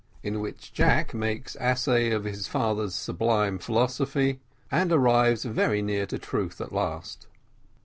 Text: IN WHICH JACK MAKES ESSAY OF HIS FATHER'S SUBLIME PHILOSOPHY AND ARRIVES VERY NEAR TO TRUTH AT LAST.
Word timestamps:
IN 0.23 0.39
WHICH 0.41 0.73
JACK 0.73 1.13
MAKES 1.13 1.57
ESSAY 1.59 2.09
OF 2.09 2.23
HIS 2.23 2.47
FATHER'S 2.47 2.95
SUBLIME 2.95 3.59
PHILOSOPHY 3.59 4.39
AND 4.71 4.91
ARRIVES 4.91 5.43
VERY 5.45 5.83
NEAR 5.83 6.07
TO 6.07 6.17
TRUTH 6.17 6.59
AT 6.59 6.73
LAST. 6.73 7.27